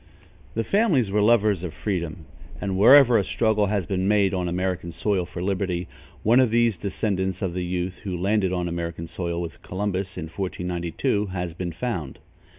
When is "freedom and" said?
1.75-2.75